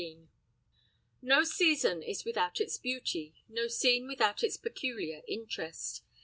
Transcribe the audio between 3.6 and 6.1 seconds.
scene without its peculiar interest.